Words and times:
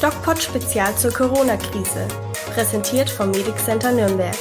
DocPod 0.00 0.40
Spezial 0.42 0.96
zur 0.96 1.12
Corona-Krise. 1.12 2.08
Präsentiert 2.54 3.10
vom 3.10 3.32
Medic 3.32 3.58
Center 3.58 3.92
Nürnberg. 3.92 4.34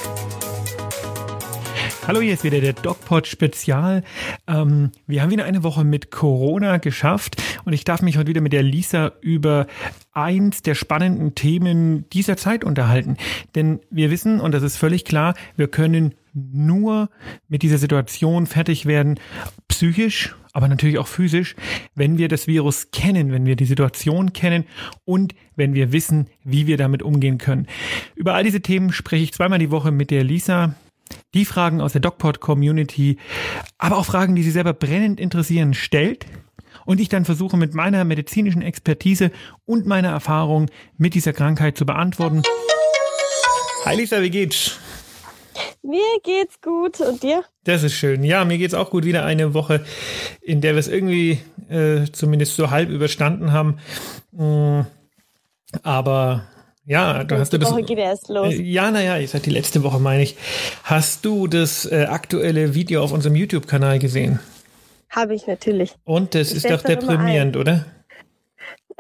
Hallo, 2.08 2.22
hier 2.22 2.34
ist 2.34 2.46
wieder 2.46 2.62
der 2.62 2.72
DocPod 2.72 3.28
Spezial. 3.28 4.04
Ähm, 4.48 4.92
wir 5.06 5.22
haben 5.22 5.32
wieder 5.32 5.44
eine 5.44 5.62
Woche 5.62 5.84
mit 5.84 6.12
Corona 6.12 6.78
geschafft 6.78 7.44
und 7.66 7.74
ich 7.74 7.84
darf 7.84 8.02
mich 8.02 8.18
heute 8.18 8.30
wieder 8.30 8.40
mit 8.40 8.54
der 8.54 8.64
Lisa 8.64 9.12
über 9.20 9.68
eins 10.14 10.62
der 10.62 10.76
spannenden 10.76 11.36
Themen 11.36 12.10
dieser 12.12 12.38
Zeit 12.38 12.64
unterhalten. 12.64 13.18
Denn 13.54 13.82
wir 13.90 14.12
wissen, 14.12 14.40
und 14.40 14.54
das 14.54 14.64
ist 14.64 14.78
völlig 14.78 15.04
klar, 15.04 15.34
wir 15.58 15.68
können 15.68 16.16
nur 16.34 17.10
mit 17.48 17.62
dieser 17.62 17.78
Situation 17.78 18.46
fertig 18.46 18.86
werden, 18.86 19.20
psychisch, 19.68 20.36
aber 20.54 20.68
natürlich 20.68 20.98
auch 20.98 21.08
physisch, 21.08 21.56
wenn 21.96 22.18
wir 22.18 22.28
das 22.28 22.48
Virus 22.48 22.92
kennen, 22.92 23.32
wenn 23.32 23.46
wir 23.46 23.56
die 23.56 23.66
Situation 23.66 24.34
kennen 24.34 24.66
und 25.06 25.36
wenn 25.56 25.74
wir 25.74 25.92
wissen, 25.92 26.28
wie 26.44 26.68
wir 26.68 26.78
damit 26.78 27.04
umgehen 27.04 27.38
können. 27.38 27.68
Über 28.16 28.34
all 28.34 28.44
diese 28.44 28.62
Themen 28.62 28.92
spreche 28.92 29.24
ich 29.24 29.34
zweimal 29.34 29.60
die 29.60 29.72
Woche 29.72 29.92
mit 29.92 30.12
der 30.12 30.24
Lisa. 30.24 30.76
Die 31.34 31.46
Fragen 31.46 31.82
aus 31.82 31.94
der 31.94 32.02
DocPod-Community, 32.02 33.18
aber 33.80 33.98
auch 33.98 34.06
Fragen, 34.06 34.36
die 34.36 34.44
sie 34.44 34.52
selber 34.52 34.74
brennend 34.74 35.20
interessieren, 35.20 35.74
stellt 35.74 36.28
und 36.86 37.00
ich 37.00 37.10
dann 37.10 37.26
versuche 37.26 37.58
mit 37.58 37.74
meiner 37.74 38.04
medizinischen 38.04 38.62
Expertise 38.62 39.32
und 39.66 39.86
meiner 39.86 40.10
Erfahrung 40.10 40.70
mit 40.98 41.14
dieser 41.14 41.34
Krankheit 41.34 41.78
zu 41.78 41.86
beantworten. 41.86 42.44
Hi 43.86 43.96
Lisa, 43.96 44.22
wie 44.22 44.30
geht's? 44.30 44.80
Mir 45.82 46.20
geht's 46.24 46.60
gut 46.62 47.00
und 47.00 47.24
dir? 47.24 47.44
Das 47.64 47.84
ist 47.84 47.94
schön. 47.94 48.24
Ja, 48.24 48.44
mir 48.44 48.58
geht's 48.58 48.74
auch 48.74 48.90
gut. 48.90 49.06
Wieder 49.06 49.26
eine 49.26 49.54
Woche, 49.54 49.86
in 50.42 50.60
der 50.62 50.74
wir 50.74 50.80
es 50.80 50.88
irgendwie 50.88 51.40
äh, 51.70 52.06
zumindest 52.12 52.56
so 52.56 52.70
halb 52.70 52.90
überstanden 52.90 53.54
haben. 53.54 53.80
Mm, 54.32 54.82
aber 55.84 56.44
ja, 56.86 57.24
du 57.24 57.38
hast 57.38 57.54
du 57.54 57.58
das. 57.58 57.72
Woche 57.72 57.84
geht 57.84 57.98
erst 57.98 58.28
los. 58.30 58.54
Äh, 58.54 58.62
ja, 58.62 58.92
naja, 58.92 59.18
ich 59.20 59.30
sag 59.30 59.44
die 59.44 59.52
letzte 59.52 59.84
Woche 59.84 60.00
meine 60.00 60.24
ich. 60.24 60.36
Hast 60.84 61.24
du 61.24 61.48
das 61.48 61.86
äh, 61.86 62.08
aktuelle 62.10 62.76
Video 62.76 63.02
auf 63.02 63.14
unserem 63.14 63.36
YouTube-Kanal 63.36 64.00
gesehen? 64.00 64.40
Habe 65.10 65.34
ich 65.34 65.48
natürlich. 65.48 65.96
Und 66.04 66.36
das 66.36 66.52
ich 66.52 66.58
ist 66.58 66.70
doch 66.70 66.82
deprimierend, 66.82 67.56
oder? 67.56 67.86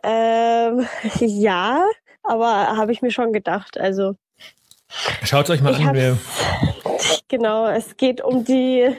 Ähm, 0.02 0.86
ja, 1.20 1.84
aber 2.24 2.78
habe 2.78 2.94
ich 2.94 3.02
mir 3.02 3.12
schon 3.12 3.34
gedacht. 3.34 3.78
Also 3.78 4.16
Schaut 5.24 5.50
euch 5.50 5.62
mal 5.62 5.74
ich 5.74 5.86
an. 5.86 5.96
Wer 5.96 6.18
genau, 7.30 7.68
es 7.68 7.96
geht 7.96 8.22
um 8.22 8.44
die 8.44 8.90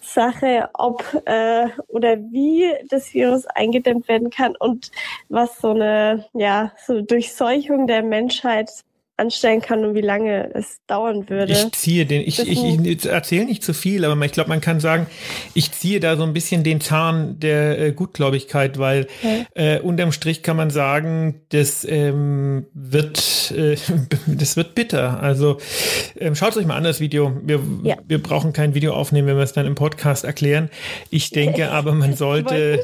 Sache, 0.00 0.70
ob 0.72 1.04
äh, 1.26 1.68
oder 1.88 2.16
wie 2.16 2.72
das 2.88 3.12
Virus 3.12 3.46
eingedämmt 3.46 4.08
werden 4.08 4.30
kann 4.30 4.56
und 4.56 4.90
was 5.28 5.58
so 5.58 5.70
eine 5.70 6.26
ja 6.32 6.72
so 6.86 7.02
Durchseuchung 7.02 7.86
der 7.86 8.02
Menschheit 8.02 8.70
anstellen 9.16 9.60
kann 9.60 9.84
und 9.84 9.94
wie 9.94 10.00
lange 10.00 10.50
es 10.54 10.78
dauern 10.86 11.28
würde. 11.28 11.52
Ich 11.52 11.72
ziehe 11.72 12.06
den, 12.06 12.22
ich, 12.22 12.38
ich, 12.40 12.64
ich 12.64 13.06
erzähle 13.06 13.44
nicht 13.44 13.62
zu 13.62 13.74
viel, 13.74 14.04
aber 14.04 14.20
ich 14.24 14.32
glaube, 14.32 14.48
man 14.48 14.60
kann 14.60 14.80
sagen, 14.80 15.06
ich 15.54 15.70
ziehe 15.72 16.00
da 16.00 16.16
so 16.16 16.22
ein 16.22 16.32
bisschen 16.32 16.64
den 16.64 16.80
Zahn 16.80 17.38
der 17.38 17.78
äh, 17.78 17.92
Gutgläubigkeit, 17.92 18.78
weil 18.78 19.06
okay. 19.22 19.46
äh, 19.54 19.80
unterm 19.80 20.12
Strich 20.12 20.42
kann 20.42 20.56
man 20.56 20.70
sagen, 20.70 21.42
das 21.50 21.84
ähm, 21.88 22.66
wird, 22.72 23.52
äh, 23.56 23.76
das 24.26 24.56
wird 24.56 24.74
bitter. 24.74 25.22
Also 25.22 25.58
ähm, 26.18 26.34
schaut 26.34 26.56
euch 26.56 26.66
mal 26.66 26.76
an 26.76 26.84
das 26.84 27.00
Video. 27.00 27.36
Wir, 27.44 27.60
ja. 27.82 27.96
wir 28.06 28.20
brauchen 28.22 28.52
kein 28.52 28.74
Video 28.74 28.94
aufnehmen, 28.94 29.28
wenn 29.28 29.36
wir 29.36 29.44
es 29.44 29.52
dann 29.52 29.66
im 29.66 29.74
Podcast 29.74 30.24
erklären. 30.24 30.70
Ich 31.10 31.30
denke 31.30 31.70
aber, 31.70 31.92
man 31.92 32.14
sollte, 32.14 32.82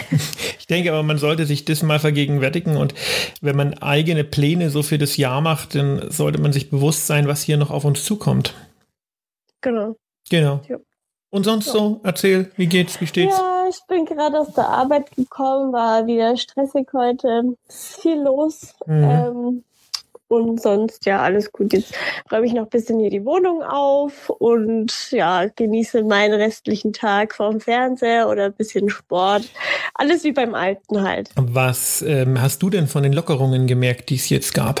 ich 0.58 0.66
denke 0.66 0.92
aber, 0.92 1.02
man 1.02 1.18
sollte 1.18 1.46
sich 1.46 1.64
das 1.64 1.82
mal 1.82 1.98
vergegenwärtigen 1.98 2.76
und 2.76 2.94
wenn 3.40 3.56
man 3.56 3.74
eigene 3.74 4.22
Pläne 4.22 4.70
so 4.70 4.82
für 4.82 4.98
das 4.98 5.16
Jahr 5.16 5.40
macht, 5.40 5.61
macht, 5.62 5.74
dann 5.74 6.10
sollte 6.10 6.40
man 6.40 6.52
sich 6.52 6.70
bewusst 6.70 7.06
sein, 7.06 7.28
was 7.28 7.42
hier 7.42 7.56
noch 7.56 7.70
auf 7.70 7.84
uns 7.84 8.04
zukommt. 8.04 8.54
Genau. 9.60 9.96
Genau. 10.30 10.60
Ja. 10.68 10.78
Und 11.30 11.44
sonst 11.44 11.66
ja. 11.66 11.72
so, 11.72 12.00
erzähl, 12.02 12.50
wie 12.56 12.66
geht's, 12.66 13.00
wie 13.00 13.06
steht's? 13.06 13.36
Ja, 13.38 13.64
ich 13.68 13.78
bin 13.88 14.04
gerade 14.04 14.38
aus 14.38 14.52
der 14.52 14.68
Arbeit 14.68 15.14
gekommen, 15.16 15.72
war 15.72 16.06
wieder 16.06 16.36
stressig 16.36 16.88
heute, 16.92 17.54
viel 17.68 18.20
los. 18.20 18.74
Mhm. 18.86 19.04
Ähm, 19.04 19.64
und 20.28 20.62
sonst, 20.62 21.04
ja, 21.04 21.20
alles 21.20 21.52
gut. 21.52 21.74
Jetzt 21.74 21.94
räume 22.30 22.46
ich 22.46 22.54
noch 22.54 22.62
ein 22.62 22.70
bisschen 22.70 22.98
hier 22.98 23.10
die 23.10 23.24
Wohnung 23.24 23.62
auf 23.62 24.30
und 24.30 25.10
ja, 25.10 25.46
genieße 25.46 26.04
meinen 26.04 26.34
restlichen 26.34 26.94
Tag 26.94 27.34
vorm 27.34 27.60
Fernseher 27.60 28.28
oder 28.30 28.46
ein 28.46 28.54
bisschen 28.54 28.88
Sport. 28.88 29.44
Alles 29.94 30.24
wie 30.24 30.32
beim 30.32 30.54
Alten 30.54 31.02
halt. 31.02 31.30
Was 31.36 32.00
ähm, 32.02 32.40
hast 32.40 32.62
du 32.62 32.70
denn 32.70 32.86
von 32.86 33.02
den 33.02 33.12
Lockerungen 33.12 33.66
gemerkt, 33.66 34.08
die 34.08 34.16
es 34.16 34.30
jetzt 34.30 34.54
gab? 34.54 34.80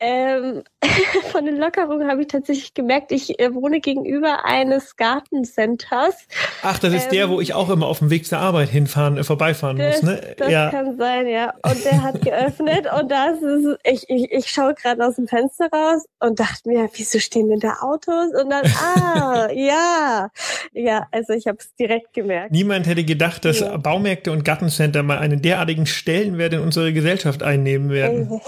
Ähm, 0.00 0.62
von 1.32 1.44
den 1.44 1.56
Lockerungen 1.56 2.08
habe 2.08 2.22
ich 2.22 2.28
tatsächlich 2.28 2.72
gemerkt, 2.74 3.10
ich 3.10 3.40
äh, 3.40 3.52
wohne 3.52 3.80
gegenüber 3.80 4.44
eines 4.44 4.96
Gartencenters. 4.96 6.14
Ach, 6.62 6.78
das 6.78 6.94
ist 6.94 7.06
ähm, 7.06 7.12
der, 7.12 7.30
wo 7.30 7.40
ich 7.40 7.54
auch 7.54 7.68
immer 7.68 7.86
auf 7.86 7.98
dem 7.98 8.10
Weg 8.10 8.26
zur 8.26 8.38
Arbeit 8.38 8.68
hinfahren, 8.68 9.16
äh, 9.16 9.24
vorbeifahren 9.24 9.76
das, 9.76 10.02
muss, 10.02 10.10
ne? 10.10 10.34
Das 10.36 10.50
ja. 10.50 10.70
kann 10.70 10.96
sein, 10.96 11.26
ja. 11.26 11.52
Und 11.62 11.84
der 11.84 12.02
hat 12.02 12.22
geöffnet 12.22 12.86
und 12.98 13.10
da 13.10 13.30
ist 13.30 13.42
ich, 13.84 14.08
ich, 14.08 14.30
ich 14.30 14.46
schaue 14.50 14.74
gerade 14.74 15.04
aus 15.04 15.16
dem 15.16 15.26
Fenster 15.26 15.68
raus 15.72 16.04
und 16.20 16.38
dachte 16.38 16.68
mir, 16.68 16.88
wieso 16.94 17.18
stehen 17.18 17.48
denn 17.48 17.60
da 17.60 17.78
Autos? 17.80 18.32
Und 18.40 18.50
dann, 18.50 18.64
ah, 18.66 19.48
ja. 19.54 20.30
Ja, 20.72 21.08
also 21.10 21.32
ich 21.32 21.46
habe 21.48 21.58
es 21.58 21.74
direkt 21.74 22.12
gemerkt. 22.14 22.52
Niemand 22.52 22.86
hätte 22.86 23.04
gedacht, 23.04 23.44
dass 23.44 23.60
ja. 23.60 23.76
Baumärkte 23.76 24.30
und 24.30 24.44
Gartencenter 24.44 25.02
mal 25.02 25.18
einen 25.18 25.42
derartigen 25.42 25.86
Stellenwert 25.86 26.52
in 26.52 26.60
unsere 26.60 26.92
Gesellschaft 26.92 27.42
einnehmen 27.42 27.90
werden. 27.90 28.40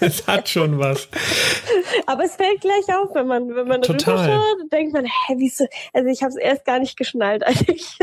Es 0.00 0.26
hat 0.26 0.48
schon 0.48 0.78
was. 0.78 0.89
Aber 2.06 2.24
es 2.24 2.36
fällt 2.36 2.60
gleich 2.60 2.88
auf, 2.88 3.14
wenn 3.14 3.26
man, 3.26 3.54
wenn 3.54 3.66
man 3.66 3.82
rüberschaut, 3.82 4.72
denkt 4.72 4.92
man, 4.92 5.04
hä, 5.04 5.34
wieso? 5.36 5.66
Also 5.92 6.08
ich 6.08 6.22
habe 6.22 6.30
es 6.30 6.36
erst 6.36 6.64
gar 6.64 6.78
nicht 6.78 6.96
geschnallt, 6.96 7.42
als 7.46 7.62
ich 7.68 7.96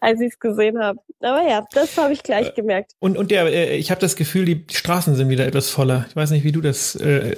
als 0.00 0.20
es 0.20 0.38
gesehen 0.38 0.78
habe. 0.78 0.98
Aber 1.20 1.42
ja, 1.48 1.64
das 1.72 1.96
habe 1.96 2.12
ich 2.12 2.22
gleich 2.22 2.48
äh, 2.48 2.52
gemerkt. 2.52 2.92
Und 2.98 3.16
und 3.16 3.30
der, 3.30 3.46
äh, 3.46 3.76
ich 3.76 3.90
habe 3.90 4.00
das 4.00 4.16
Gefühl, 4.16 4.44
die 4.44 4.64
Straßen 4.70 5.14
sind 5.14 5.28
wieder 5.28 5.46
etwas 5.46 5.70
voller. 5.70 6.06
Ich 6.08 6.16
weiß 6.16 6.30
nicht, 6.30 6.44
wie 6.44 6.52
du 6.52 6.60
das 6.60 6.94
äh, 6.96 7.36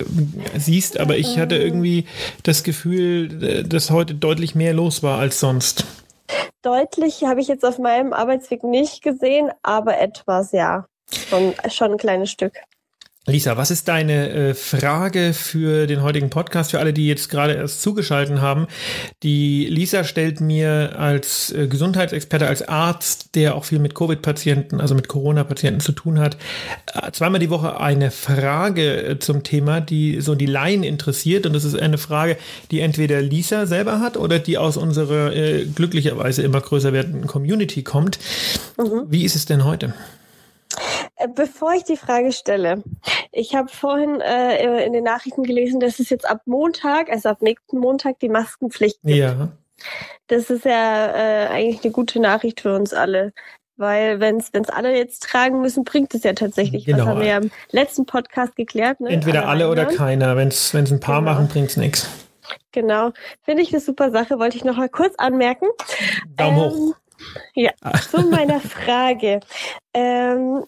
siehst, 0.57 0.99
aber 0.99 1.17
ich 1.17 1.39
hatte 1.39 1.57
äh. 1.57 1.65
irgendwie 1.65 2.07
das 2.43 2.63
Gefühl, 2.65 3.65
dass 3.65 3.91
heute 3.91 4.15
deutlich 4.15 4.55
mehr 4.55 4.75
los 4.75 5.03
war 5.03 5.19
als 5.19 5.41
sonst. 5.41 5.85
Deutlich 6.63 7.25
habe 7.25 7.41
ich 7.41 7.49
jetzt 7.49 7.65
auf 7.65 7.79
meinem 7.79 8.13
Arbeitsweg 8.13 8.65
nicht 8.65 9.03
gesehen, 9.03 9.51
aber 9.63 9.99
etwas, 9.99 10.53
ja. 10.53 10.87
Schon, 11.29 11.55
schon 11.71 11.93
ein 11.93 11.99
kleines 11.99 12.31
Stück. 12.31 12.55
Lisa, 13.27 13.57
was 13.57 13.71
ist 13.71 13.89
deine 13.89 14.29
äh, 14.29 14.55
Frage 14.55 15.33
für 15.33 15.87
den 15.87 16.03
heutigen 16.03 16.29
Podcast, 16.29 16.73
für 16.73 16.79
alle, 16.79 16.93
die 16.93 17.09
jetzt 17.09 17.31
gerade 17.31 17.55
erst 17.55 17.81
zugeschaltet 17.81 18.43
haben? 18.43 18.67
Die 19.23 19.65
Lisa 19.65 20.05
stellt 20.05 20.43
mir 20.43 20.99
als 20.99 21.51
äh, 21.51 21.67
Gesundheitsexperte, 21.67 22.47
als 22.47 22.69
Arzt, 22.69 23.35
der 23.35 23.55
auch 23.55 23.65
viel 23.65 23.79
mit 23.79 23.95
Covid-Patienten, 23.95 24.79
also 24.79 24.95
mit 24.95 25.09
Corona-Patienten 25.09 25.81
zu 25.81 25.93
tun 25.93 26.19
hat, 26.19 26.37
äh, 26.93 27.13
zweimal 27.13 27.41
die 27.41 27.49
Woche 27.49 27.81
eine 27.81 28.11
Frage 28.11 29.03
äh, 29.03 29.19
zum 29.19 29.43
Thema, 29.43 29.81
die 29.81 30.21
so 30.21 30.35
die 30.35 30.45
Laien 30.45 30.83
interessiert. 30.83 31.47
Und 31.47 31.55
das 31.55 31.65
ist 31.65 31.79
eine 31.79 31.97
Frage, 31.97 32.37
die 32.71 32.81
entweder 32.81 33.23
Lisa 33.23 33.65
selber 33.65 34.01
hat 34.01 34.19
oder 34.19 34.39
die 34.39 34.59
aus 34.59 34.77
unserer 34.77 35.35
äh, 35.35 35.65
glücklicherweise 35.65 36.43
immer 36.43 36.61
größer 36.61 36.93
werdenden 36.93 37.27
Community 37.27 37.85
kommt. 37.85 38.19
Mhm. 38.77 39.05
Wie 39.09 39.25
ist 39.25 39.35
es 39.35 39.47
denn 39.47 39.65
heute? 39.65 39.95
Äh, 41.17 41.29
bevor 41.29 41.75
ich 41.75 41.85
die 41.85 41.97
Frage 41.97 42.33
stelle, 42.33 42.83
ich 43.33 43.55
habe 43.55 43.69
vorhin 43.69 44.21
äh, 44.21 44.85
in 44.85 44.93
den 44.93 45.05
Nachrichten 45.05 45.43
gelesen, 45.45 45.81
dass 45.81 46.01
es 46.01 46.11
jetzt 46.11 46.29
ab 46.29 46.43
Montag, 46.47 47.11
also 47.11 47.29
ab 47.29 47.43
nächsten 47.43 47.79
Montag, 47.79 48.19
die 48.21 48.29
Maskenpflicht 48.29 49.01
gibt. 49.03 49.17
Ja. 49.17 49.53
Das 50.29 50.51
ist 50.51 50.65
ja 50.65 51.07
äh, 51.07 51.49
eigentlich 51.49 51.85
eine 51.85 51.93
gute 51.93 52.21
Nachricht 52.21 52.61
für 52.61 52.75
uns 52.75 52.93
alle. 52.95 53.33
Weil 53.77 54.21
wenn 54.21 54.37
es 54.37 54.53
alle 54.71 54.97
jetzt 54.97 55.25
tragen 55.25 55.61
müssen, 55.61 55.83
bringt 55.83 56.15
es 56.15 56.23
ja 56.23 56.33
tatsächlich 56.33 56.85
genau. 56.85 56.99
was. 56.99 57.07
Haben 57.07 57.21
wir 57.21 57.27
ja 57.27 57.39
im 57.39 57.51
letzten 57.71 58.07
Podcast 58.07 58.55
geklärt. 58.55 59.01
Ne? 59.01 59.09
Entweder 59.09 59.49
alle, 59.49 59.65
alle 59.65 59.71
oder 59.71 59.87
keiner. 59.87 60.37
Wenn 60.37 60.49
es 60.49 60.73
ein 60.75 61.01
paar 61.01 61.21
genau. 61.21 61.33
machen, 61.33 61.49
bringt 61.49 61.71
es 61.71 61.77
nichts. 61.77 62.09
Genau. 62.71 63.13
Finde 63.43 63.63
ich 63.63 63.73
eine 63.73 63.81
super 63.81 64.13
Sache. 64.13 64.39
Wollte 64.39 64.57
ich 64.57 64.65
noch 64.65 64.77
mal 64.77 64.89
kurz 64.89 65.15
anmerken. 65.17 65.67
Daumen 66.37 66.57
ähm, 66.57 66.71
hoch. 66.71 66.95
Ja, 67.55 67.73
zu 68.11 68.23
meiner 68.29 68.61
Frage. 68.61 69.41
Ähm, 69.93 70.65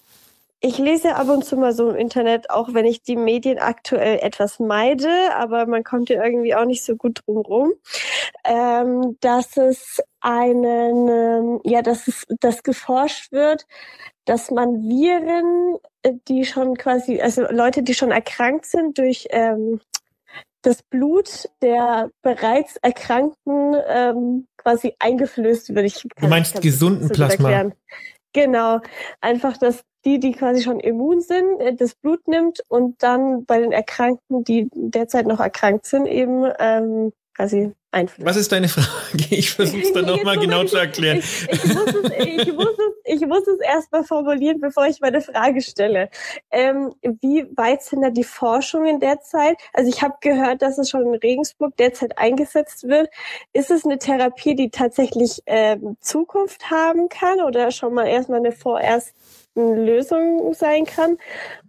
ich 0.67 0.79
lese 0.79 1.15
ab 1.15 1.29
und 1.29 1.45
zu 1.45 1.57
mal 1.57 1.73
so 1.73 1.91
im 1.91 1.97
Internet, 1.97 2.51
auch 2.51 2.75
wenn 2.75 2.85
ich 2.85 3.03
die 3.03 3.17
Medien 3.17 3.59
aktuell 3.59 4.19
etwas 4.21 4.59
meide, 4.59 5.09
aber 5.35 5.67
man 5.67 5.85
kommt 5.85 6.09
ja 6.09 6.23
irgendwie 6.23 6.55
auch 6.55 6.65
nicht 6.65 6.85
so 6.85 6.97
gut 6.97 7.23
drum 7.25 7.39
rum, 7.39 7.73
ähm, 8.45 9.17
dass 9.21 9.57
es 9.57 10.03
einen, 10.21 11.09
ähm, 11.09 11.61
ja, 11.65 11.83
dass 11.83 12.09
es, 12.09 12.27
dass 12.41 12.63
geforscht 12.63 13.31
wird, 13.33 13.67
dass 14.25 14.51
man 14.51 14.83
Viren, 14.89 15.77
äh, 16.03 16.15
die 16.27 16.45
schon 16.45 16.77
quasi, 16.77 17.21
also 17.21 17.43
Leute, 17.51 17.83
die 17.83 17.95
schon 17.95 18.11
erkrankt 18.11 18.67
sind 18.67 18.99
durch 18.99 19.29
ähm, 19.31 19.81
das 20.63 20.83
Blut 20.83 21.49
der 21.63 22.11
bereits 22.23 22.77
Erkrankten 22.79 23.77
ähm, 23.89 24.49
quasi 24.57 24.97
eingeflößt 24.99 25.73
wird. 25.75 25.87
Ich 25.87 26.03
du 26.03 26.27
meinst 26.27 26.61
gesunden 26.61 27.09
Plasma? 27.09 27.51
Erklären. 27.51 27.75
Genau, 28.33 28.81
einfach, 29.21 29.57
dass 29.57 29.85
die, 30.07 30.21
die 30.21 30.33
quasi 30.33 30.63
schon 30.63 30.81
immun 30.81 31.21
sind, 31.21 31.61
äh, 31.61 31.75
das 31.75 31.95
Blut 31.95 32.27
nimmt 32.29 32.63
und 32.69 33.03
dann 33.03 33.45
bei 33.45 33.61
den 33.61 33.73
Erkrankten, 33.73 34.45
die 34.45 34.71
derzeit 34.73 35.27
noch 35.27 35.41
erkrankt 35.41 35.85
sind, 35.85 36.07
eben 36.07 36.45
ähm, 36.59 37.13
quasi 37.35 37.73
einflößt. 37.97 38.27
Was 38.27 38.37
ist 38.37 38.53
deine 38.53 38.69
Frage? 38.69 38.87
Ich 39.31 39.51
versuche 39.51 39.83
es 39.83 39.93
dann 39.93 40.07
nochmal 40.07 40.39
genau 40.39 40.65
zu 40.65 40.77
erklären. 40.77 41.19
Ich, 41.19 41.49
ich, 41.51 41.75
muss 41.75 41.87
es, 41.87 42.11
ich, 42.27 42.53
muss 42.53 42.69
es, 42.69 43.15
ich 43.15 43.27
muss 43.27 43.47
es 43.47 43.61
erstmal 43.61 44.05
formulieren, 44.05 44.61
bevor 44.61 44.87
ich 44.87 45.01
meine 45.01 45.21
Frage 45.21 45.61
stelle. 45.63 46.11
Ähm, 46.51 46.95
wie 47.03 47.47
weit 47.57 47.83
sind 47.83 48.03
da 48.03 48.11
die 48.11 48.25
Forschungen 48.25 49.01
derzeit? 49.01 49.57
Also 49.73 49.91
ich 49.91 50.03
habe 50.03 50.15
gehört, 50.21 50.63
dass 50.63 50.79
es 50.79 50.91
schon 50.91 51.03
in 51.07 51.15
Regensburg 51.15 51.77
derzeit 51.77 52.19
eingesetzt 52.19 52.85
wird. 52.85 53.09
Ist 53.53 53.71
es 53.71 53.85
eine 53.85 53.99
Therapie, 53.99 54.55
die 54.55 54.71
tatsächlich 54.71 55.43
ähm, 55.47 55.97
Zukunft 56.01 56.71
haben 56.71 57.09
kann 57.09 57.41
oder 57.41 57.71
schon 57.71 57.95
mal 57.95 58.07
erstmal 58.07 58.41
eine 58.41 58.53
vorerst 58.53 59.15
Lösung 59.57 60.55
sein 60.55 60.85
kann? 60.85 61.17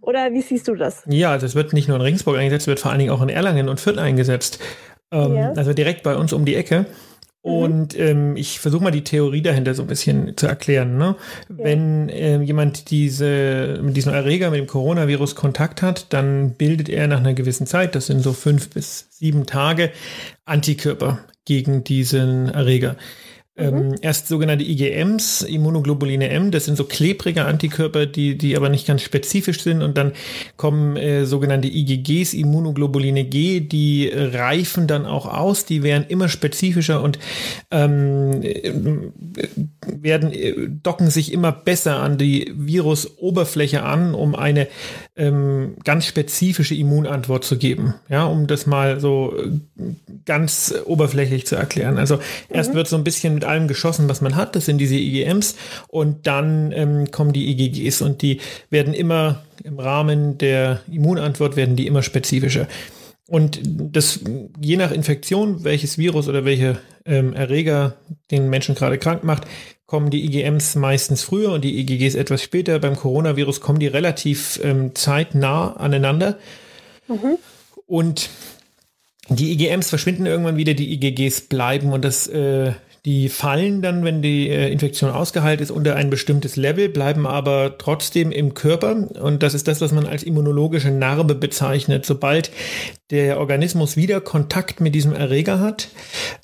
Oder 0.00 0.32
wie 0.32 0.42
siehst 0.42 0.68
du 0.68 0.74
das? 0.74 1.02
Ja, 1.06 1.38
das 1.38 1.54
wird 1.54 1.72
nicht 1.72 1.88
nur 1.88 1.96
in 1.96 2.02
Regensburg 2.02 2.36
eingesetzt, 2.36 2.66
wird 2.66 2.80
vor 2.80 2.90
allen 2.90 3.00
Dingen 3.00 3.10
auch 3.10 3.22
in 3.22 3.28
Erlangen 3.28 3.68
und 3.68 3.80
Fürth 3.80 3.98
eingesetzt. 3.98 4.60
Ähm, 5.10 5.34
ja. 5.34 5.52
Also 5.52 5.72
direkt 5.72 6.02
bei 6.02 6.16
uns 6.16 6.32
um 6.32 6.44
die 6.44 6.54
Ecke. 6.54 6.86
Mhm. 7.42 7.50
Und 7.50 7.98
ähm, 7.98 8.36
ich 8.36 8.60
versuche 8.60 8.82
mal 8.82 8.90
die 8.90 9.04
Theorie 9.04 9.42
dahinter 9.42 9.74
so 9.74 9.82
ein 9.82 9.88
bisschen 9.88 10.36
zu 10.36 10.46
erklären. 10.46 10.98
Ne? 10.98 11.16
Ja. 11.48 11.54
Wenn 11.64 12.08
äh, 12.08 12.40
jemand 12.42 12.90
diese, 12.90 13.80
mit 13.82 13.96
diesem 13.96 14.12
Erreger, 14.12 14.50
mit 14.50 14.60
dem 14.60 14.66
Coronavirus 14.66 15.34
Kontakt 15.34 15.82
hat, 15.82 16.12
dann 16.12 16.52
bildet 16.52 16.88
er 16.88 17.06
nach 17.06 17.20
einer 17.20 17.34
gewissen 17.34 17.66
Zeit, 17.66 17.94
das 17.94 18.06
sind 18.06 18.22
so 18.22 18.32
fünf 18.32 18.70
bis 18.70 19.06
sieben 19.10 19.46
Tage, 19.46 19.90
Antikörper 20.44 21.20
gegen 21.44 21.84
diesen 21.84 22.48
Erreger. 22.48 22.96
Ähm, 23.58 23.88
mhm. 23.88 23.94
erst 24.02 24.28
sogenannte 24.28 24.64
IgMs, 24.64 25.42
Immunoglobuline 25.42 26.28
M, 26.30 26.52
das 26.52 26.66
sind 26.66 26.76
so 26.76 26.84
klebrige 26.84 27.44
Antikörper, 27.44 28.06
die, 28.06 28.38
die 28.38 28.56
aber 28.56 28.68
nicht 28.68 28.86
ganz 28.86 29.02
spezifisch 29.02 29.62
sind. 29.62 29.82
Und 29.82 29.98
dann 29.98 30.12
kommen 30.56 30.96
äh, 30.96 31.26
sogenannte 31.26 31.66
IgGs, 31.66 32.34
Immunoglobuline 32.34 33.24
G, 33.24 33.60
die 33.60 34.08
reifen 34.14 34.86
dann 34.86 35.06
auch 35.06 35.26
aus, 35.26 35.64
die 35.64 35.82
werden 35.82 36.04
immer 36.08 36.28
spezifischer 36.28 37.02
und 37.02 37.18
ähm, 37.72 38.42
äh, 38.42 38.72
werden, 39.86 40.32
äh, 40.32 40.54
docken 40.68 41.10
sich 41.10 41.32
immer 41.32 41.50
besser 41.50 41.96
an 41.96 42.16
die 42.16 42.52
Virusoberfläche 42.54 43.82
an, 43.82 44.14
um 44.14 44.36
eine 44.36 44.68
ähm, 45.16 45.74
ganz 45.82 46.06
spezifische 46.06 46.76
Immunantwort 46.76 47.44
zu 47.44 47.58
geben. 47.58 47.94
Ja, 48.08 48.24
um 48.26 48.46
das 48.46 48.66
mal 48.66 49.00
so 49.00 49.34
äh, 49.36 49.50
ganz 50.24 50.72
oberflächlich 50.84 51.46
zu 51.46 51.56
erklären. 51.56 51.98
Also 51.98 52.20
erst 52.48 52.72
mhm. 52.72 52.76
wird 52.76 52.88
so 52.88 52.96
ein 52.96 53.04
bisschen 53.04 53.34
mit 53.34 53.47
allem 53.48 53.68
geschossen, 53.68 54.08
was 54.08 54.20
man 54.20 54.36
hat. 54.36 54.54
Das 54.54 54.66
sind 54.66 54.78
diese 54.78 54.96
IgMs. 54.96 55.56
Und 55.88 56.26
dann 56.26 56.72
ähm, 56.72 57.10
kommen 57.10 57.32
die 57.32 57.50
IgGs 57.50 58.02
und 58.02 58.22
die 58.22 58.40
werden 58.70 58.94
immer 58.94 59.42
im 59.64 59.78
Rahmen 59.78 60.38
der 60.38 60.80
Immunantwort 60.90 61.56
werden 61.56 61.76
die 61.76 61.86
immer 61.86 62.02
spezifischer. 62.02 62.68
Und 63.26 63.60
das, 63.62 64.20
je 64.58 64.76
nach 64.76 64.90
Infektion, 64.90 65.62
welches 65.62 65.98
Virus 65.98 66.28
oder 66.28 66.46
welcher 66.46 66.78
ähm, 67.04 67.34
Erreger 67.34 67.96
den 68.30 68.48
Menschen 68.48 68.74
gerade 68.74 68.96
krank 68.96 69.22
macht, 69.22 69.44
kommen 69.84 70.10
die 70.10 70.24
IgMs 70.24 70.76
meistens 70.76 71.22
früher 71.22 71.52
und 71.52 71.62
die 71.62 71.78
IgGs 71.78 72.14
etwas 72.14 72.42
später. 72.42 72.78
Beim 72.78 72.96
Coronavirus 72.96 73.60
kommen 73.60 73.80
die 73.80 73.86
relativ 73.86 74.60
ähm, 74.62 74.94
zeitnah 74.94 75.76
aneinander. 75.76 76.38
Mhm. 77.06 77.38
Und 77.86 78.30
die 79.28 79.52
IgMs 79.52 79.90
verschwinden 79.90 80.26
irgendwann 80.26 80.56
wieder, 80.56 80.74
die 80.74 80.92
IgGs 80.92 81.42
bleiben 81.42 81.92
und 81.92 82.04
das 82.04 82.26
äh, 82.28 82.72
die 83.08 83.30
fallen 83.30 83.80
dann, 83.80 84.04
wenn 84.04 84.20
die 84.20 84.50
äh, 84.50 84.70
Infektion 84.70 85.10
ausgeheilt 85.10 85.62
ist, 85.62 85.70
unter 85.70 85.96
ein 85.96 86.10
bestimmtes 86.10 86.56
Level, 86.56 86.90
bleiben 86.90 87.26
aber 87.26 87.78
trotzdem 87.78 88.30
im 88.30 88.52
Körper. 88.52 89.08
Und 89.18 89.42
das 89.42 89.54
ist 89.54 89.66
das, 89.66 89.80
was 89.80 89.92
man 89.92 90.04
als 90.04 90.22
immunologische 90.22 90.90
Narbe 90.90 91.34
bezeichnet. 91.34 92.04
Sobald 92.04 92.50
der 93.10 93.40
Organismus 93.40 93.96
wieder 93.96 94.20
Kontakt 94.20 94.82
mit 94.82 94.94
diesem 94.94 95.14
Erreger 95.14 95.58
hat, 95.58 95.88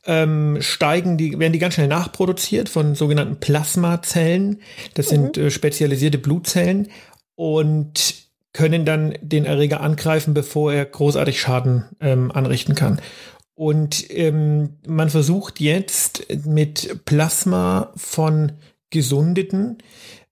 ähm, 0.07 0.57
steigen 0.61 1.19
die, 1.19 1.39
werden 1.39 1.53
die 1.53 1.59
ganz 1.59 1.75
schnell 1.75 1.89
nachproduziert 1.89 2.71
von 2.71 2.95
sogenannten 2.95 3.37
Plasmazellen. 3.37 4.63
Das 4.95 5.09
mhm. 5.09 5.11
sind 5.11 5.37
äh, 5.37 5.51
spezialisierte 5.51 6.17
Blutzellen 6.17 6.89
und 7.35 8.15
können 8.55 8.87
dann 8.87 9.19
den 9.21 9.45
Erreger 9.45 9.83
angreifen, 9.83 10.33
bevor 10.33 10.73
er 10.73 10.87
großartig 10.87 11.39
Schaden 11.39 11.85
ähm, 12.01 12.33
anrichten 12.33 12.75
kann. 12.75 13.03
Und 13.55 14.11
ähm, 14.11 14.79
man 14.87 15.11
versucht 15.11 15.61
jetzt 15.61 16.27
mit 16.45 17.05
Plasma 17.05 17.93
von 17.97 18.53
Gesundeten 18.91 19.79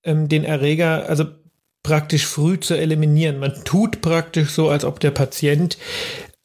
ähm, 0.04 0.28
den 0.28 0.44
Erreger, 0.44 1.08
also 1.08 1.26
praktisch 1.82 2.26
früh 2.26 2.58
zu 2.58 2.74
eliminieren. 2.74 3.38
Man 3.38 3.64
tut 3.64 4.00
praktisch 4.00 4.50
so, 4.50 4.68
als 4.68 4.84
ob 4.84 5.00
der 5.00 5.10
Patient 5.10 5.78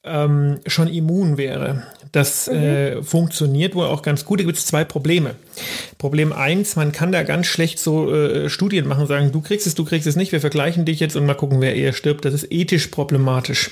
ähm, 0.03 0.59
schon 0.65 0.87
immun 0.87 1.37
wäre. 1.37 1.83
Das 2.11 2.47
mhm. 2.47 2.55
äh, 2.55 3.03
funktioniert 3.03 3.75
wohl 3.75 3.85
auch 3.85 4.01
ganz 4.01 4.25
gut. 4.25 4.39
Da 4.39 4.43
gibt 4.43 4.57
es 4.57 4.65
zwei 4.65 4.83
Probleme. 4.83 5.35
Problem 5.97 6.31
eins, 6.31 6.75
man 6.75 6.91
kann 6.91 7.11
da 7.11 7.23
ganz 7.23 7.47
schlecht 7.47 7.79
so 7.79 8.13
äh, 8.13 8.49
Studien 8.49 8.87
machen, 8.87 9.07
sagen, 9.07 9.31
du 9.31 9.41
kriegst 9.41 9.67
es, 9.67 9.75
du 9.75 9.83
kriegst 9.83 10.07
es 10.07 10.15
nicht, 10.15 10.31
wir 10.31 10.41
vergleichen 10.41 10.85
dich 10.85 10.99
jetzt 10.99 11.15
und 11.15 11.25
mal 11.25 11.33
gucken, 11.33 11.61
wer 11.61 11.75
eher 11.75 11.93
stirbt. 11.93 12.25
Das 12.25 12.33
ist 12.33 12.51
ethisch 12.51 12.87
problematisch. 12.87 13.71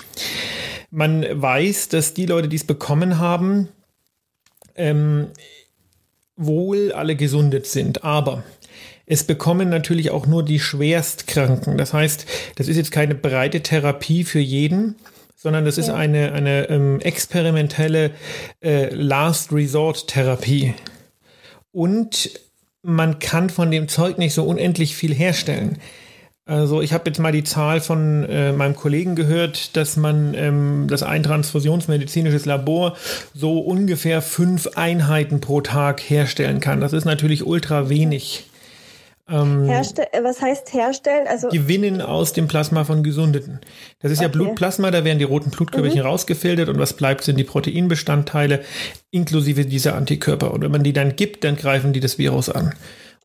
Man 0.95 1.25
weiß, 1.29 1.89
dass 1.89 2.13
die 2.13 2.25
Leute, 2.25 2.47
die 2.47 2.55
es 2.55 2.63
bekommen 2.63 3.19
haben, 3.19 3.67
ähm, 4.75 5.27
wohl 6.37 6.93
alle 6.93 7.17
gesundet 7.17 7.67
sind, 7.67 8.05
aber 8.05 8.43
es 9.05 9.25
bekommen 9.25 9.67
natürlich 9.67 10.09
auch 10.11 10.25
nur 10.25 10.43
die 10.43 10.57
Schwerstkranken. 10.57 11.77
Das 11.77 11.93
heißt, 11.93 12.25
das 12.55 12.69
ist 12.69 12.77
jetzt 12.77 12.93
keine 12.93 13.13
breite 13.13 13.59
Therapie 13.59 14.23
für 14.23 14.39
jeden, 14.39 14.95
sondern 15.35 15.65
das 15.65 15.77
ist 15.77 15.89
eine, 15.89 16.31
eine 16.31 16.69
ähm, 16.69 17.01
experimentelle 17.01 18.11
äh, 18.63 18.87
Last 18.95 19.51
Resort 19.51 20.07
Therapie. 20.07 20.75
Und 21.73 22.29
man 22.83 23.19
kann 23.19 23.49
von 23.49 23.69
dem 23.69 23.89
Zeug 23.89 24.17
nicht 24.17 24.33
so 24.33 24.45
unendlich 24.45 24.95
viel 24.95 25.13
herstellen. 25.13 25.77
Also 26.47 26.81
ich 26.81 26.93
habe 26.93 27.05
jetzt 27.07 27.17
mal 27.19 27.31
die 27.31 27.43
Zahl 27.43 27.81
von 27.81 28.23
äh, 28.23 28.51
meinem 28.51 28.75
Kollegen 28.75 29.15
gehört, 29.15 29.75
dass 29.75 29.97
man 29.97 30.35
ähm, 30.35 30.85
das 30.87 31.01
ein 31.01 31.23
transfusionsmedizinisches 31.23 32.45
Labor 32.45 32.95
so 33.33 33.59
ungefähr 33.59 34.21
fünf 34.21 34.67
Einheiten 34.75 35.41
pro 35.41 35.61
Tag 35.61 36.01
herstellen 36.01 36.59
kann. 36.59 36.81
Das 36.81 36.93
ist 36.93 37.05
natürlich 37.05 37.47
ultra 37.47 37.89
wenig. 37.89 38.47
Ähm, 39.27 39.65
Herste 39.65 40.05
was 40.21 40.39
heißt 40.39 40.71
herstellen? 40.71 41.25
Also 41.27 41.49
gewinnen 41.49 41.99
aus 41.99 42.33
dem 42.33 42.47
Plasma 42.47 42.83
von 42.83 43.01
Gesundeten. 43.01 43.59
Das 43.99 44.11
ist 44.11 44.19
okay. 44.19 44.25
ja 44.25 44.31
Blutplasma, 44.31 44.91
da 44.91 45.03
werden 45.03 45.17
die 45.17 45.25
roten 45.25 45.49
Blutkörperchen 45.49 46.01
mhm. 46.01 46.05
rausgefiltert 46.05 46.69
und 46.69 46.77
was 46.77 46.93
bleibt, 46.93 47.23
sind 47.23 47.37
die 47.37 47.43
Proteinbestandteile 47.43 48.61
inklusive 49.09 49.65
dieser 49.65 49.95
Antikörper. 49.95 50.53
Und 50.53 50.61
wenn 50.61 50.71
man 50.71 50.83
die 50.83 50.93
dann 50.93 51.15
gibt, 51.15 51.43
dann 51.43 51.55
greifen 51.55 51.91
die 51.91 52.01
das 52.01 52.19
Virus 52.19 52.49
an. 52.51 52.75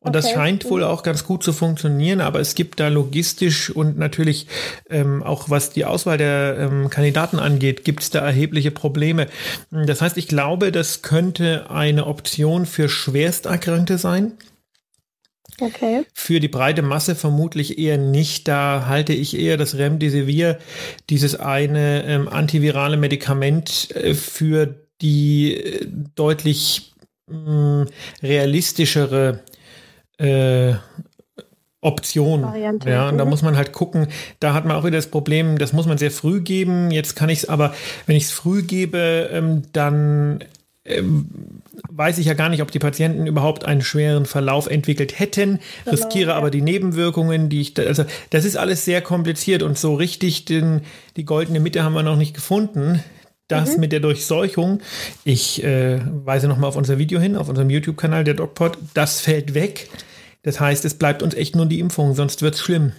Und 0.03 0.15
okay. 0.15 0.21
das 0.21 0.31
scheint 0.31 0.65
wohl 0.65 0.83
auch 0.83 1.03
ganz 1.03 1.23
gut 1.25 1.43
zu 1.43 1.53
funktionieren, 1.53 2.21
aber 2.21 2.39
es 2.39 2.55
gibt 2.55 2.79
da 2.79 2.87
logistisch 2.87 3.69
und 3.69 3.99
natürlich 3.99 4.47
ähm, 4.89 5.21
auch 5.21 5.51
was 5.51 5.69
die 5.69 5.85
Auswahl 5.85 6.17
der 6.17 6.57
ähm, 6.57 6.89
Kandidaten 6.89 7.37
angeht, 7.37 7.85
gibt 7.85 8.01
es 8.01 8.09
da 8.09 8.19
erhebliche 8.19 8.71
Probleme. 8.71 9.27
Das 9.69 10.01
heißt, 10.01 10.17
ich 10.17 10.27
glaube, 10.27 10.71
das 10.71 11.03
könnte 11.03 11.69
eine 11.69 12.07
Option 12.07 12.65
für 12.65 12.89
Schwersterkrankte 12.89 13.99
sein. 13.99 14.33
Okay. 15.59 16.03
Für 16.15 16.39
die 16.39 16.47
breite 16.47 16.81
Masse 16.81 17.13
vermutlich 17.13 17.77
eher 17.77 17.99
nicht. 17.99 18.47
Da 18.47 18.87
halte 18.87 19.13
ich 19.13 19.37
eher 19.37 19.57
das 19.57 19.77
Remdesivir, 19.77 20.57
dieses 21.11 21.35
eine 21.35 22.05
ähm, 22.05 22.27
antivirale 22.27 22.97
Medikament, 22.97 23.95
äh, 23.95 24.15
für 24.15 24.87
die 25.01 25.55
äh, 25.55 25.87
deutlich 26.15 26.93
mm, 27.27 27.83
realistischere 28.23 29.43
äh, 30.21 30.75
Option. 31.81 32.43
Variante. 32.43 32.89
Ja, 32.89 33.09
und 33.09 33.17
da 33.17 33.25
mhm. 33.25 33.31
muss 33.31 33.41
man 33.41 33.57
halt 33.57 33.71
gucken, 33.71 34.07
da 34.39 34.53
hat 34.53 34.65
man 34.65 34.75
auch 34.75 34.83
wieder 34.83 34.97
das 34.97 35.07
Problem, 35.07 35.57
das 35.57 35.73
muss 35.73 35.87
man 35.87 35.97
sehr 35.97 36.11
früh 36.11 36.41
geben. 36.41 36.91
Jetzt 36.91 37.15
kann 37.15 37.29
ich 37.29 37.39
es 37.39 37.49
aber, 37.49 37.73
wenn 38.05 38.15
ich 38.15 38.25
es 38.25 38.31
früh 38.31 38.61
gebe, 38.61 39.29
ähm, 39.31 39.63
dann 39.73 40.43
ähm, 40.85 41.29
weiß 41.89 42.19
ich 42.19 42.27
ja 42.27 42.33
gar 42.33 42.49
nicht, 42.49 42.61
ob 42.61 42.71
die 42.71 42.79
Patienten 42.79 43.25
überhaupt 43.25 43.65
einen 43.65 43.81
schweren 43.81 44.25
Verlauf 44.25 44.67
entwickelt 44.67 45.19
hätten, 45.19 45.59
genau, 45.83 45.95
riskiere 45.95 46.31
ja. 46.31 46.37
aber 46.37 46.51
die 46.51 46.61
Nebenwirkungen, 46.61 47.49
die 47.49 47.61
ich, 47.61 47.73
da, 47.73 47.83
also 47.83 48.05
das 48.29 48.45
ist 48.45 48.57
alles 48.57 48.85
sehr 48.85 49.01
kompliziert 49.01 49.63
und 49.63 49.77
so 49.77 49.95
richtig 49.95 50.45
den, 50.45 50.81
die 51.17 51.25
goldene 51.25 51.59
Mitte 51.59 51.83
haben 51.83 51.93
wir 51.93 52.03
noch 52.03 52.15
nicht 52.15 52.33
gefunden. 52.33 53.03
Das 53.47 53.75
mhm. 53.75 53.81
mit 53.81 53.91
der 53.91 53.99
Durchseuchung, 53.99 54.79
ich 55.25 55.61
äh, 55.63 55.99
weise 56.05 56.47
nochmal 56.47 56.69
auf 56.69 56.77
unser 56.77 56.97
Video 56.97 57.19
hin, 57.19 57.35
auf 57.35 57.49
unserem 57.49 57.69
YouTube-Kanal, 57.69 58.23
der 58.23 58.35
DocPod, 58.35 58.77
das 58.93 59.19
fällt 59.19 59.53
weg. 59.53 59.89
Das 60.43 60.59
heißt, 60.59 60.85
es 60.85 60.95
bleibt 60.95 61.23
uns 61.23 61.33
echt 61.35 61.55
nur 61.55 61.65
die 61.65 61.79
Impfung, 61.79 62.13
sonst 62.13 62.41
wird 62.41 62.55
es 62.55 62.61
schlimm. 62.61 62.93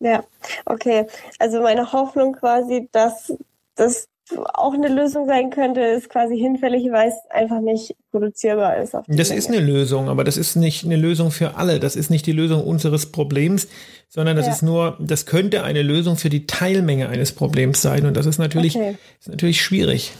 Ja, 0.00 0.24
okay. 0.66 1.06
Also 1.38 1.62
meine 1.62 1.92
Hoffnung 1.92 2.34
quasi, 2.34 2.88
dass 2.92 3.32
das 3.74 4.08
auch 4.54 4.72
eine 4.72 4.88
Lösung 4.88 5.26
sein 5.26 5.50
könnte, 5.50 5.80
ist 5.80 6.08
quasi 6.08 6.38
hinfällig, 6.38 6.90
weil 6.90 7.08
es 7.08 7.14
einfach 7.30 7.60
nicht 7.60 7.94
produzierbar 8.10 8.78
ist. 8.78 8.94
das 8.94 9.06
Menge. 9.08 9.38
ist 9.38 9.48
eine 9.48 9.60
Lösung, 9.60 10.08
aber 10.08 10.24
das 10.24 10.36
ist 10.36 10.56
nicht 10.56 10.84
eine 10.84 10.96
Lösung 10.96 11.30
für 11.30 11.56
alle. 11.56 11.80
Das 11.80 11.96
ist 11.96 12.10
nicht 12.10 12.26
die 12.26 12.32
Lösung 12.32 12.64
unseres 12.64 13.12
Problems, 13.12 13.68
sondern 14.08 14.36
das 14.36 14.46
ja. 14.46 14.52
ist 14.52 14.62
nur, 14.62 14.96
das 15.00 15.26
könnte 15.26 15.64
eine 15.64 15.82
Lösung 15.82 16.16
für 16.16 16.30
die 16.30 16.46
Teilmenge 16.46 17.08
eines 17.08 17.32
Problems 17.32 17.82
sein. 17.82 18.06
Und 18.06 18.16
das 18.16 18.26
ist 18.26 18.38
natürlich, 18.38 18.76
okay. 18.76 18.96
ist 19.20 19.28
natürlich 19.28 19.60
schwierig. 19.60 20.12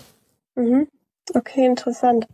Mhm. 0.54 0.88
Okay, 1.34 1.64
interessant. 1.64 2.26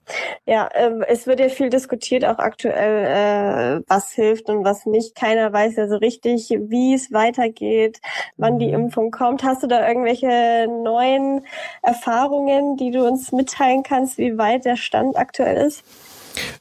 Ja, 0.46 0.66
äh, 0.68 0.90
es 1.08 1.26
wird 1.26 1.40
ja 1.40 1.50
viel 1.50 1.68
diskutiert, 1.68 2.24
auch 2.24 2.38
aktuell, 2.38 3.04
äh, 3.04 3.84
was 3.86 4.12
hilft 4.12 4.48
und 4.48 4.64
was 4.64 4.86
nicht. 4.86 5.14
Keiner 5.14 5.52
weiß 5.52 5.76
ja 5.76 5.88
so 5.88 5.96
richtig, 5.96 6.48
wie 6.48 6.94
es 6.94 7.12
weitergeht, 7.12 8.00
wann 8.38 8.58
die 8.58 8.68
mhm. 8.68 8.84
Impfung 8.84 9.10
kommt. 9.10 9.42
Hast 9.44 9.62
du 9.62 9.66
da 9.66 9.86
irgendwelche 9.86 10.66
neuen 10.82 11.42
Erfahrungen, 11.82 12.78
die 12.78 12.90
du 12.90 13.06
uns 13.06 13.30
mitteilen 13.30 13.82
kannst, 13.82 14.16
wie 14.16 14.38
weit 14.38 14.64
der 14.64 14.76
Stand 14.76 15.18
aktuell 15.18 15.66
ist? 15.66 15.84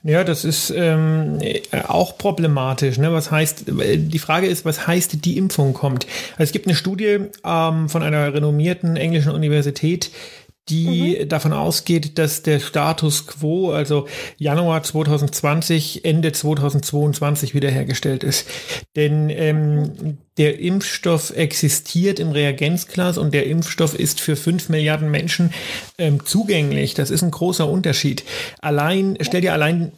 Ja, 0.04 0.24
das 0.24 0.44
ist 0.44 0.72
ähm, 0.76 1.40
auch 1.88 2.18
problematisch. 2.18 2.98
Ne? 2.98 3.14
Was 3.14 3.32
heißt, 3.32 3.66
die 3.68 4.20
Frage 4.20 4.48
ist, 4.48 4.66
was 4.66 4.88
heißt, 4.88 5.24
die 5.24 5.38
Impfung 5.38 5.74
kommt? 5.74 6.08
Also 6.34 6.44
es 6.44 6.52
gibt 6.52 6.68
eine 6.68 6.76
Studie 6.76 7.20
ähm, 7.46 7.90
von 7.90 8.04
einer 8.04 8.34
renommierten 8.34 8.96
englischen 8.98 9.32
Universität, 9.32 10.12
die 10.70 11.18
mhm. 11.20 11.30
davon 11.30 11.54
ausgeht, 11.54 12.18
dass 12.18 12.44
der 12.44 12.60
Status 12.60 13.28
quo, 13.28 13.72
also 13.72 14.08
Januar 14.38 14.84
2020, 14.84 16.04
Ende 16.06 16.32
2022 16.32 17.54
wiederhergestellt 17.54 18.24
ist. 18.24 18.48
Denn 18.96 19.30
ähm, 19.30 20.18
der 20.38 20.60
Impfstoff 20.60 21.36
existiert 21.36 22.20
im 22.20 22.30
Reagenzglas 22.30 23.18
und 23.18 23.34
der 23.34 23.48
Impfstoff 23.48 23.98
ist 23.98 24.22
für 24.22 24.36
fünf 24.36 24.70
Milliarden 24.70 25.10
Menschen 25.10 25.52
ähm, 25.98 26.26
zugänglich. 26.26 26.94
Das 26.94 27.10
ist 27.10 27.24
ein 27.24 27.32
großer 27.32 27.68
Unterschied. 27.68 28.24
Allein, 28.62 29.18
stell 29.22 29.42
dir 29.42 29.54
allein 29.54 29.92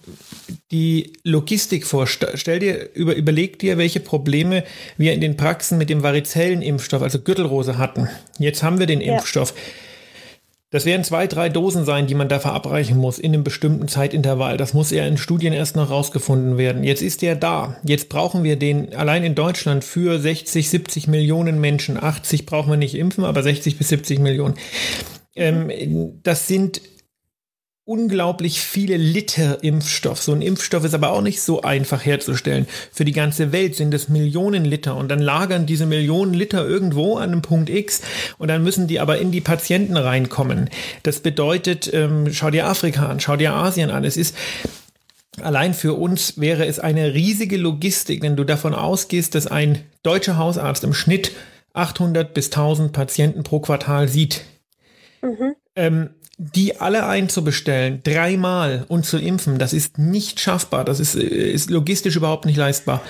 die 0.72 1.14
Logistik 1.24 1.86
vor. 1.86 2.08
Stell 2.08 2.60
dir, 2.60 2.94
über, 2.94 3.16
überleg 3.16 3.60
dir, 3.60 3.78
welche 3.78 4.00
Probleme 4.00 4.64
wir 4.98 5.14
in 5.14 5.22
den 5.22 5.36
Praxen 5.36 5.78
mit 5.78 5.90
dem 5.90 6.04
Varizellenimpfstoff, 6.04 7.02
also 7.02 7.20
Gürtelrose 7.20 7.78
hatten. 7.78 8.08
Jetzt 8.38 8.64
haben 8.64 8.80
wir 8.80 8.86
den 8.86 9.02
ja. 9.02 9.16
Impfstoff. 9.16 9.54
Das 10.72 10.86
werden 10.86 11.04
zwei, 11.04 11.26
drei 11.26 11.50
Dosen 11.50 11.84
sein, 11.84 12.06
die 12.06 12.14
man 12.14 12.30
da 12.30 12.40
verabreichen 12.40 12.96
muss 12.96 13.18
in 13.18 13.34
einem 13.34 13.44
bestimmten 13.44 13.88
Zeitintervall. 13.88 14.56
Das 14.56 14.76
muss 14.76 14.92
ja 14.92 15.04
in 15.08 15.18
Studien 15.18 15.52
erst 15.52 15.76
noch 15.76 15.90
rausgefunden 15.90 16.60
werden. 16.60 16.84
Jetzt 16.84 17.02
ist 17.02 17.24
der 17.24 17.36
da. 17.36 17.78
Jetzt 17.84 18.08
brauchen 18.10 18.44
wir 18.44 18.56
den 18.56 18.94
allein 18.94 19.24
in 19.24 19.34
Deutschland 19.34 19.84
für 19.84 20.20
60, 20.20 20.70
70 20.70 21.08
Millionen 21.08 21.60
Menschen. 21.60 22.02
80 22.02 22.46
brauchen 22.46 22.70
wir 22.70 22.78
nicht 22.78 22.94
impfen, 22.94 23.24
aber 23.24 23.42
60 23.42 23.80
bis 23.80 23.90
70 23.90 24.20
Millionen. 24.20 24.54
Ähm, 25.36 26.20
das 26.22 26.48
sind 26.48 26.82
unglaublich 27.90 28.62
viele 28.62 28.98
Liter 28.98 29.64
Impfstoff. 29.64 30.22
So 30.22 30.32
ein 30.32 30.44
Impfstoff 30.44 30.86
ist 30.86 30.94
aber 30.94 31.12
auch 31.12 31.24
nicht 31.24 31.42
so 31.42 31.64
einfach 31.64 32.06
herzustellen. 32.06 32.68
Für 32.92 33.04
die 33.04 33.14
ganze 33.14 33.52
Welt 33.52 33.76
sind 33.76 33.96
es 33.96 34.10
Millionen 34.10 34.64
Liter 34.64 34.96
und 34.96 35.10
dann 35.10 35.18
lagern 35.18 35.66
diese 35.66 35.88
Millionen 35.88 36.36
Liter 36.36 36.68
irgendwo 36.68 37.18
an 37.18 37.32
einem 37.32 37.42
Punkt 37.42 37.68
X 37.68 38.02
und 38.38 38.48
dann 38.48 38.64
müssen 38.64 38.86
die 38.86 39.00
aber 39.00 39.18
in 39.18 39.32
die 39.32 39.42
Patienten 39.42 39.98
reinkommen. 39.98 40.70
Das 41.02 41.22
bedeutet, 41.22 41.92
ähm, 41.92 42.32
schau 42.32 42.52
dir 42.52 42.68
Afrika 42.68 43.08
an, 43.08 43.20
schau 43.20 43.36
dir 43.38 43.54
Asien 43.54 43.90
an. 43.90 44.04
Es 44.04 44.18
ist 44.18 44.36
Allein 45.42 45.74
für 45.74 45.94
uns 45.94 46.40
wäre 46.40 46.66
es 46.66 46.80
eine 46.80 47.14
riesige 47.14 47.56
Logistik, 47.56 48.22
wenn 48.22 48.36
du 48.36 48.44
davon 48.44 48.76
ausgehst, 48.76 49.36
dass 49.36 49.48
ein 49.48 49.86
deutscher 50.04 50.38
Hausarzt 50.38 50.84
im 50.84 50.94
Schnitt 50.94 51.32
800 51.74 52.34
bis 52.34 52.48
1000 52.48 52.92
Patienten 52.92 53.44
pro 53.44 53.62
Quartal 53.62 54.10
sieht. 54.10 54.42
Mhm. 55.22 55.56
Ähm, 55.76 56.10
die 56.40 56.80
alle 56.80 57.06
einzubestellen, 57.06 58.00
dreimal 58.04 58.86
und 58.88 59.06
zu 59.06 59.18
impfen, 59.18 59.60
das 59.60 59.74
ist 59.74 59.98
nicht 59.98 60.40
schaffbar. 60.40 60.86
Das 60.86 61.02
ist, 61.02 61.16
ist 61.16 61.70
logistisch 61.70 62.16
überhaupt 62.16 62.46
nicht 62.46 62.56
leistbar. 62.56 63.02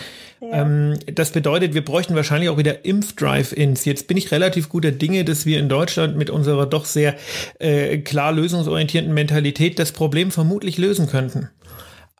Ja. 0.41 0.61
Ähm, 0.63 0.97
das 1.13 1.29
bedeutet, 1.31 1.75
wir 1.75 1.85
bräuchten 1.85 2.15
wahrscheinlich 2.15 2.49
auch 2.49 2.57
wieder 2.57 2.85
Impf-Drive-Ins. 2.85 3.85
Jetzt 3.85 4.07
bin 4.07 4.17
ich 4.17 4.31
relativ 4.31 4.67
guter 4.67 4.91
Dinge, 4.91 5.25
dass 5.25 5.45
wir 5.45 5.59
in 5.59 5.69
Deutschland 5.69 6.17
mit 6.17 6.31
unserer 6.31 6.65
doch 6.65 6.85
sehr 6.85 7.15
äh, 7.59 7.99
klar 7.99 8.31
lösungsorientierten 8.31 9.13
Mentalität 9.13 9.77
das 9.77 9.91
Problem 9.91 10.31
vermutlich 10.31 10.79
lösen 10.79 11.07
könnten. 11.07 11.49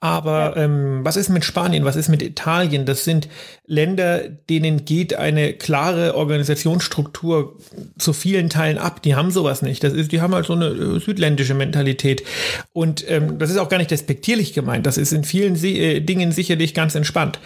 Aber 0.02 0.56
ähm, 0.56 1.02
was 1.04 1.18
ist 1.18 1.28
mit 1.28 1.44
Spanien? 1.44 1.84
Was 1.84 1.98
ist 1.98 2.08
mit 2.08 2.22
Italien? 2.22 2.86
Das 2.86 3.04
sind 3.04 3.28
Länder, 3.66 4.30
denen 4.30 4.86
geht 4.86 5.14
eine 5.14 5.54
klare 5.54 6.16
Organisationsstruktur 6.16 7.58
zu 7.98 8.14
vielen 8.14 8.50
Teilen 8.50 8.78
ab. 8.78 9.02
Die 9.02 9.16
haben 9.16 9.30
sowas 9.30 9.62
nicht. 9.62 9.84
Das 9.84 9.92
ist, 9.92 10.14
die 10.14 10.22
haben 10.22 10.34
halt 10.34 10.46
so 10.46 10.54
eine 10.54 10.68
äh, 10.68 11.00
südländische 11.00 11.54
Mentalität. 11.54 12.24
Und 12.72 13.04
ähm, 13.10 13.40
das 13.40 13.50
ist 13.50 13.58
auch 13.58 13.68
gar 13.68 13.78
nicht 13.78 13.92
despektierlich 13.92 14.54
gemeint. 14.54 14.86
Das 14.86 14.98
ist 14.98 15.12
in 15.12 15.26
vielen 15.26 15.58
Se 15.58 15.68
äh, 15.68 16.00
Dingen 16.00 16.32
sicherlich 16.32 16.74
ganz 16.74 16.96
entspannt. 16.96 17.40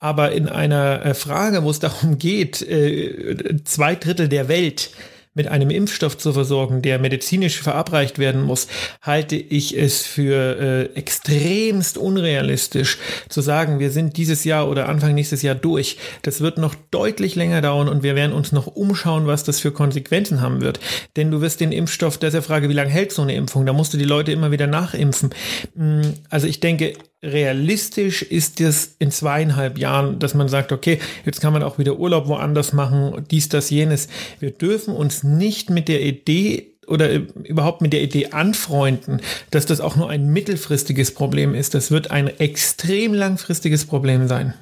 Aber 0.00 0.32
in 0.32 0.48
einer 0.48 1.04
äh, 1.04 1.14
Frage, 1.14 1.62
wo 1.62 1.70
es 1.70 1.80
darum 1.80 2.18
geht, 2.18 2.62
äh, 2.62 3.62
zwei 3.64 3.94
Drittel 3.96 4.28
der 4.28 4.48
Welt 4.48 4.92
mit 5.38 5.48
einem 5.48 5.70
Impfstoff 5.70 6.18
zu 6.18 6.32
versorgen, 6.34 6.82
der 6.82 6.98
medizinisch 6.98 7.62
verabreicht 7.62 8.18
werden 8.18 8.42
muss, 8.42 8.66
halte 9.00 9.36
ich 9.36 9.78
es 9.78 10.04
für 10.04 10.58
äh, 10.60 10.98
extremst 10.98 11.96
unrealistisch 11.96 12.98
zu 13.28 13.40
sagen, 13.40 13.78
wir 13.78 13.90
sind 13.90 14.16
dieses 14.16 14.44
Jahr 14.44 14.68
oder 14.68 14.88
Anfang 14.88 15.14
nächstes 15.14 15.42
Jahr 15.42 15.54
durch. 15.54 15.96
Das 16.22 16.40
wird 16.40 16.58
noch 16.58 16.74
deutlich 16.90 17.36
länger 17.36 17.62
dauern 17.62 17.88
und 17.88 18.02
wir 18.02 18.16
werden 18.16 18.32
uns 18.32 18.52
noch 18.52 18.66
umschauen, 18.66 19.26
was 19.26 19.44
das 19.44 19.60
für 19.60 19.70
Konsequenzen 19.70 20.40
haben 20.40 20.60
wird. 20.60 20.80
Denn 21.16 21.30
du 21.30 21.40
wirst 21.40 21.60
den 21.60 21.72
Impfstoff, 21.72 22.18
das 22.18 22.28
ist 22.28 22.34
ja 22.34 22.42
Frage, 22.42 22.68
wie 22.68 22.74
lange 22.74 22.90
hält 22.90 23.12
so 23.12 23.22
eine 23.22 23.36
Impfung? 23.36 23.64
Da 23.64 23.72
musst 23.72 23.94
du 23.94 23.98
die 23.98 24.04
Leute 24.04 24.32
immer 24.32 24.50
wieder 24.50 24.66
nachimpfen. 24.66 25.30
Mm, 25.76 26.02
also 26.28 26.48
ich 26.48 26.58
denke, 26.58 26.94
realistisch 27.22 28.22
ist 28.22 28.60
es 28.60 28.96
in 28.98 29.10
zweieinhalb 29.10 29.78
Jahren, 29.78 30.18
dass 30.18 30.34
man 30.34 30.48
sagt, 30.48 30.72
okay, 30.72 31.00
jetzt 31.24 31.40
kann 31.40 31.52
man 31.52 31.62
auch 31.62 31.78
wieder 31.78 31.98
Urlaub 31.98 32.28
woanders 32.28 32.72
machen, 32.72 33.24
dies, 33.30 33.48
das, 33.48 33.70
jenes. 33.70 34.08
Wir 34.38 34.50
dürfen 34.50 34.94
uns 34.94 35.22
nicht 35.22 35.70
mit 35.70 35.88
der 35.88 36.02
Idee 36.02 36.74
oder 36.86 37.10
überhaupt 37.44 37.82
mit 37.82 37.92
der 37.92 38.02
Idee 38.02 38.28
anfreunden, 38.28 39.20
dass 39.50 39.66
das 39.66 39.80
auch 39.80 39.96
nur 39.96 40.08
ein 40.08 40.32
mittelfristiges 40.32 41.12
Problem 41.12 41.54
ist. 41.54 41.74
Das 41.74 41.90
wird 41.90 42.10
ein 42.10 42.28
extrem 42.28 43.12
langfristiges 43.14 43.84
Problem 43.84 44.26
sein. 44.26 44.54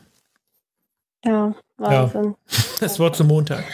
Ja, 1.25 1.55
Wahnsinn. 1.77 2.25
Ja. 2.25 2.65
Das 2.81 2.99
Wort 2.99 3.17
zum 3.17 3.29
Montag. 3.29 3.65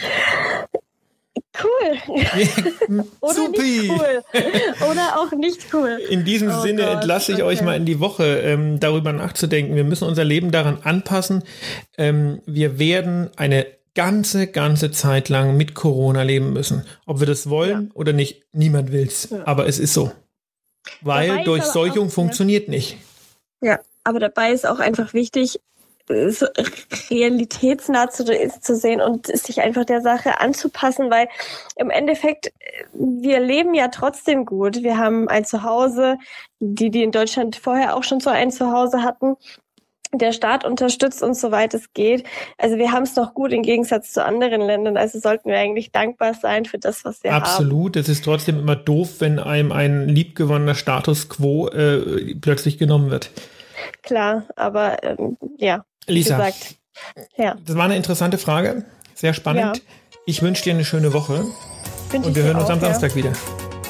Cool. 1.61 1.97
Oder 3.21 3.33
Supi. 3.33 3.61
nicht 3.61 3.91
cool. 3.91 4.23
Oder 4.89 5.19
auch 5.19 5.31
nicht 5.33 5.73
cool. 5.73 5.99
In 6.09 6.25
diesem 6.25 6.49
oh 6.49 6.61
Sinne 6.61 6.83
Gott. 6.83 6.93
entlasse 6.95 7.33
ich 7.33 7.37
okay. 7.39 7.47
euch 7.47 7.61
mal 7.61 7.77
in 7.77 7.85
die 7.85 7.99
Woche, 7.99 8.39
ähm, 8.39 8.79
darüber 8.79 9.13
nachzudenken. 9.13 9.75
Wir 9.75 9.83
müssen 9.83 10.07
unser 10.07 10.23
Leben 10.23 10.51
daran 10.51 10.79
anpassen. 10.83 11.43
Ähm, 11.97 12.41
wir 12.47 12.79
werden 12.79 13.29
eine 13.35 13.67
ganze, 13.93 14.47
ganze 14.47 14.91
Zeit 14.91 15.29
lang 15.29 15.55
mit 15.55 15.75
Corona 15.75 16.23
leben 16.23 16.53
müssen. 16.53 16.85
Ob 17.05 17.19
wir 17.19 17.27
das 17.27 17.49
wollen 17.49 17.87
ja. 17.87 17.95
oder 17.95 18.13
nicht, 18.13 18.43
niemand 18.53 18.91
will's. 18.91 19.29
Ja. 19.29 19.45
Aber 19.45 19.67
es 19.67 19.77
ist 19.77 19.93
so. 19.93 20.11
Weil 21.01 21.43
Durchseuchung 21.43 22.07
auch, 22.07 22.11
funktioniert 22.11 22.65
ja. 22.65 22.71
nicht. 22.71 22.97
Ja, 23.61 23.79
aber 24.03 24.19
dabei 24.19 24.51
ist 24.51 24.65
auch 24.65 24.79
einfach 24.79 25.13
wichtig, 25.13 25.59
realitätsnah 26.09 28.09
zu, 28.09 28.25
zu 28.59 28.75
sehen 28.75 29.01
und 29.01 29.27
sich 29.27 29.61
einfach 29.61 29.85
der 29.85 30.01
Sache 30.01 30.39
anzupassen, 30.39 31.09
weil 31.09 31.27
im 31.75 31.89
Endeffekt, 31.89 32.51
wir 32.93 33.39
leben 33.39 33.73
ja 33.73 33.87
trotzdem 33.87 34.45
gut. 34.45 34.83
Wir 34.83 34.97
haben 34.97 35.27
ein 35.29 35.45
Zuhause, 35.45 36.17
die, 36.59 36.89
die 36.89 37.03
in 37.03 37.11
Deutschland 37.11 37.55
vorher 37.55 37.95
auch 37.95 38.03
schon 38.03 38.19
so 38.19 38.29
ein 38.29 38.51
Zuhause 38.51 39.03
hatten. 39.03 39.35
Der 40.15 40.31
Staat 40.31 40.63
unterstützt 40.63 41.23
uns, 41.23 41.41
soweit 41.41 41.73
es 41.73 41.91
geht. 41.93 42.23
Also 42.59 42.77
wir 42.77 42.91
haben 42.91 43.01
es 43.01 43.15
noch 43.15 43.33
gut 43.33 43.51
im 43.51 43.63
Gegensatz 43.63 44.13
zu 44.13 44.23
anderen 44.23 44.61
Ländern. 44.61 44.95
Also 44.95 45.19
sollten 45.19 45.49
wir 45.49 45.57
eigentlich 45.57 45.91
dankbar 45.91 46.35
sein 46.35 46.65
für 46.65 46.77
das, 46.77 47.03
was 47.03 47.23
wir 47.23 47.33
Absolut. 47.33 47.47
haben. 47.47 47.65
Absolut. 47.65 47.95
Es 47.95 48.09
ist 48.09 48.23
trotzdem 48.23 48.59
immer 48.59 48.75
doof, 48.75 49.15
wenn 49.19 49.39
einem 49.39 49.71
ein 49.71 50.07
liebgewonnener 50.07 50.75
Status 50.75 51.29
quo 51.29 51.67
äh, 51.69 52.35
plötzlich 52.35 52.77
genommen 52.77 53.09
wird. 53.09 53.31
Klar, 54.03 54.43
aber 54.55 55.03
ähm, 55.03 55.37
ja, 55.57 55.83
Lisa, 56.07 56.37
gesagt, 56.37 56.75
ja. 57.37 57.55
das 57.65 57.75
war 57.75 57.85
eine 57.85 57.95
interessante 57.95 58.37
Frage, 58.37 58.85
sehr 59.15 59.33
spannend. 59.33 59.77
Ja. 59.77 59.83
Ich 60.25 60.41
wünsche 60.41 60.63
dir 60.63 60.73
eine 60.73 60.85
schöne 60.85 61.13
Woche 61.13 61.45
Wünsch 62.11 62.25
und 62.25 62.35
wir 62.35 62.43
hören 62.43 62.57
uns 62.57 62.65
auch, 62.65 62.71
am 62.71 62.79
Samstag 62.79 63.11
ja. 63.11 63.15
wieder. 63.15 63.33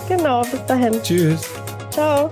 Genau, 0.08 0.42
bis 0.42 0.66
dahin. 0.66 1.02
Tschüss. 1.04 1.42
Ciao. 1.92 2.32